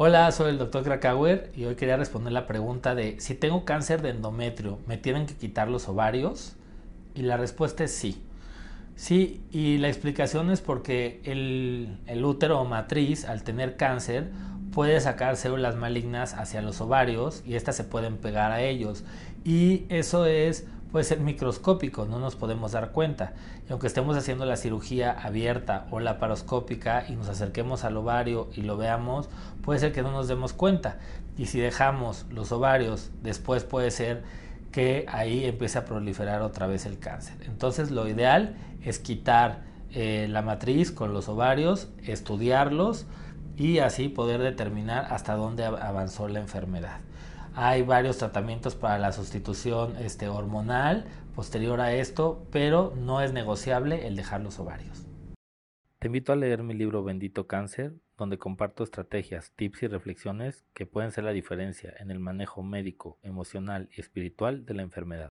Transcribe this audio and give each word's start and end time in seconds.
Hola, 0.00 0.30
soy 0.30 0.50
el 0.50 0.58
doctor 0.58 0.84
Krakauer 0.84 1.50
y 1.56 1.64
hoy 1.64 1.74
quería 1.74 1.96
responder 1.96 2.32
la 2.32 2.46
pregunta 2.46 2.94
de 2.94 3.18
si 3.18 3.34
tengo 3.34 3.64
cáncer 3.64 4.00
de 4.00 4.10
endometrio, 4.10 4.78
¿me 4.86 4.96
tienen 4.96 5.26
que 5.26 5.34
quitar 5.34 5.68
los 5.68 5.88
ovarios? 5.88 6.54
Y 7.16 7.22
la 7.22 7.36
respuesta 7.36 7.82
es 7.82 7.90
sí. 7.90 8.22
Sí, 8.94 9.42
y 9.50 9.78
la 9.78 9.88
explicación 9.88 10.50
es 10.50 10.60
porque 10.60 11.20
el, 11.24 11.98
el 12.06 12.24
útero 12.24 12.60
o 12.60 12.64
matriz, 12.64 13.24
al 13.24 13.42
tener 13.42 13.76
cáncer, 13.76 14.30
puede 14.72 15.00
sacar 15.00 15.36
células 15.36 15.74
malignas 15.74 16.34
hacia 16.34 16.62
los 16.62 16.80
ovarios 16.80 17.42
y 17.44 17.56
estas 17.56 17.74
se 17.74 17.82
pueden 17.82 18.18
pegar 18.18 18.52
a 18.52 18.62
ellos. 18.62 19.02
Y 19.44 19.84
eso 19.88 20.26
es 20.26 20.64
puede 20.90 21.04
ser 21.04 21.20
microscópico, 21.20 22.06
no 22.06 22.18
nos 22.18 22.36
podemos 22.36 22.72
dar 22.72 22.92
cuenta. 22.92 23.32
Y 23.68 23.72
aunque 23.72 23.86
estemos 23.86 24.16
haciendo 24.16 24.44
la 24.46 24.56
cirugía 24.56 25.12
abierta 25.12 25.86
o 25.90 26.00
laparoscópica 26.00 27.04
y 27.08 27.12
nos 27.12 27.28
acerquemos 27.28 27.84
al 27.84 27.96
ovario 27.96 28.48
y 28.54 28.62
lo 28.62 28.76
veamos, 28.76 29.28
puede 29.62 29.80
ser 29.80 29.92
que 29.92 30.02
no 30.02 30.10
nos 30.10 30.28
demos 30.28 30.52
cuenta. 30.52 30.98
Y 31.36 31.46
si 31.46 31.60
dejamos 31.60 32.26
los 32.30 32.52
ovarios, 32.52 33.10
después 33.22 33.64
puede 33.64 33.90
ser 33.90 34.22
que 34.72 35.06
ahí 35.08 35.44
empiece 35.44 35.78
a 35.78 35.84
proliferar 35.84 36.42
otra 36.42 36.66
vez 36.66 36.86
el 36.86 36.98
cáncer. 36.98 37.36
Entonces 37.46 37.90
lo 37.90 38.08
ideal 38.08 38.56
es 38.82 38.98
quitar 38.98 39.62
eh, 39.90 40.26
la 40.28 40.42
matriz 40.42 40.92
con 40.92 41.12
los 41.12 41.28
ovarios, 41.28 41.88
estudiarlos 42.02 43.06
y 43.56 43.78
así 43.78 44.08
poder 44.08 44.40
determinar 44.40 45.06
hasta 45.10 45.34
dónde 45.34 45.64
avanzó 45.64 46.28
la 46.28 46.40
enfermedad. 46.40 47.00
Hay 47.60 47.82
varios 47.82 48.18
tratamientos 48.18 48.76
para 48.76 49.00
la 49.00 49.10
sustitución 49.10 49.96
este, 49.96 50.28
hormonal 50.28 51.06
posterior 51.34 51.80
a 51.80 51.92
esto, 51.92 52.46
pero 52.52 52.94
no 52.96 53.20
es 53.20 53.32
negociable 53.32 54.06
el 54.06 54.14
dejar 54.14 54.42
los 54.42 54.60
ovarios. 54.60 55.08
Te 55.98 56.06
invito 56.06 56.32
a 56.32 56.36
leer 56.36 56.62
mi 56.62 56.74
libro 56.74 57.02
Bendito 57.02 57.48
Cáncer, 57.48 57.94
donde 58.16 58.38
comparto 58.38 58.84
estrategias, 58.84 59.50
tips 59.56 59.82
y 59.82 59.86
reflexiones 59.88 60.66
que 60.72 60.86
pueden 60.86 61.10
ser 61.10 61.24
la 61.24 61.32
diferencia 61.32 61.92
en 61.98 62.12
el 62.12 62.20
manejo 62.20 62.62
médico, 62.62 63.18
emocional 63.24 63.88
y 63.90 64.02
espiritual 64.02 64.64
de 64.64 64.74
la 64.74 64.82
enfermedad. 64.82 65.28